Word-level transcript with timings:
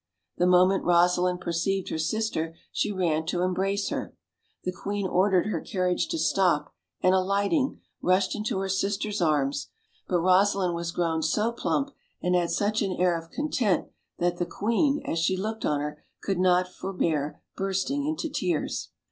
The 0.37 0.47
moment 0.47 0.83
Eosalind 0.83 1.41
perceived 1.41 1.89
her 1.89 1.99
sister 1.99 2.55
she 2.71 2.91
ran 2.91 3.23
to 3.27 3.43
em 3.43 3.53
brace 3.53 3.89
her. 3.89 4.15
The 4.63 4.71
queen 4.71 5.05
ordered 5.05 5.45
her 5.45 5.61
carriage 5.61 6.07
to 6.07 6.17
stop, 6.17 6.73
and 7.01 7.13
alighting, 7.13 7.81
rushed 8.01 8.35
into 8.35 8.57
her 8.61 8.67
sister's 8.67 9.21
arms; 9.21 9.67
but 10.07 10.21
Eosa 10.21 10.55
lind 10.55 10.73
was 10.73 10.91
grown 10.91 11.21
so 11.21 11.51
plump, 11.51 11.91
and 12.19 12.33
had 12.33 12.49
such 12.49 12.81
an 12.81 12.93
air 12.99 13.15
of 13.15 13.29
con 13.29 13.49
tent, 13.51 13.89
that 14.17 14.37
the 14.37 14.47
queen, 14.47 15.03
as 15.05 15.19
she 15.19 15.37
looked 15.37 15.65
on 15.65 15.81
her, 15.81 16.03
could 16.23 16.39
not 16.39 16.67
for 16.67 16.93
bear 16.93 17.39
bursting 17.55 18.07
into 18.07 18.27
tears. 18.27 18.89